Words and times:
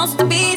let 0.00 0.26
me 0.28 0.56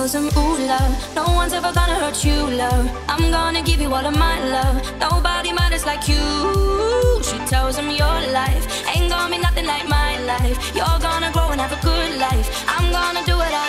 thousand 0.00 0.34
ooh 0.34 0.56
love. 0.66 1.14
No 1.14 1.24
one's 1.34 1.52
ever 1.52 1.72
gonna 1.74 1.98
hurt 2.02 2.24
you, 2.24 2.38
love. 2.62 2.86
I'm 3.06 3.30
gonna 3.30 3.62
give 3.62 3.82
you 3.82 3.92
all 3.94 4.06
of 4.06 4.16
my 4.16 4.36
love. 4.56 4.76
Nobody 4.98 5.52
matters 5.52 5.84
like 5.84 6.08
you. 6.08 6.24
She 7.22 7.36
tells 7.52 7.76
him 7.76 7.90
your 7.90 8.18
life 8.38 8.64
ain't 8.94 9.10
gonna 9.10 9.30
be 9.34 9.40
nothing 9.42 9.66
like 9.66 9.86
my 9.88 10.18
life. 10.32 10.56
You're 10.74 11.00
gonna 11.08 11.30
grow 11.32 11.50
and 11.50 11.60
have 11.60 11.74
a 11.78 11.82
good 11.82 12.18
life. 12.18 12.48
I'm 12.66 12.90
gonna 12.90 13.24
do 13.26 13.36
it. 13.46 13.59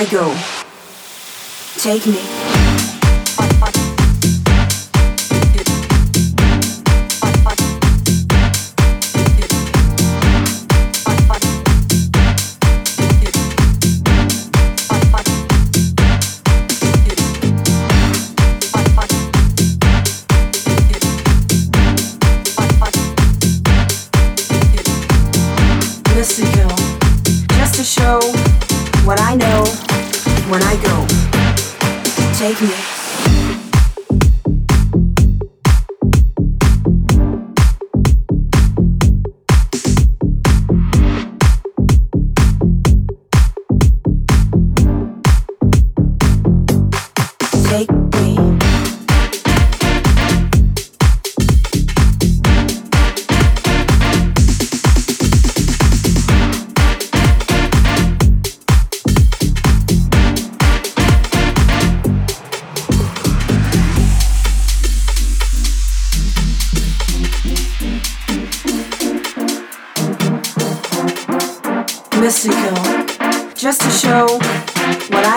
I 0.00 0.06
go, 0.06 0.34
take 1.76 2.06
me. 2.06 2.59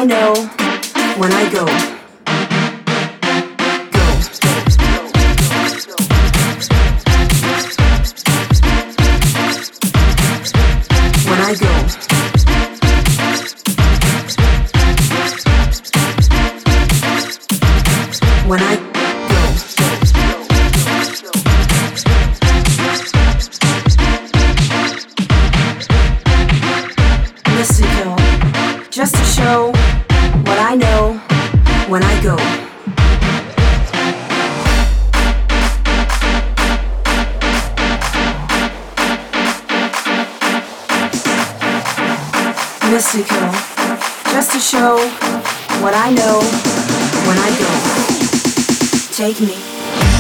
I 0.04 0.06
know 0.06 0.34
when 1.18 1.32
I 1.32 1.50
go. 1.50 1.64
When 11.24 11.40
I 11.40 11.56
go. 11.56 11.72
When 18.50 18.62
I 18.62 18.76
go. 18.76 18.84
just 28.92 29.16
to 29.16 29.24
show 29.24 29.83
Mystical, 43.16 43.52
just 44.32 44.52
to 44.54 44.58
show 44.58 44.98
what 45.84 45.94
I 45.94 46.10
know 46.10 46.40
when 47.28 47.38
I 47.38 47.50
go. 47.60 47.70
Take 49.14 49.40
me. 49.40 50.13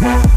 Thank 0.00 0.29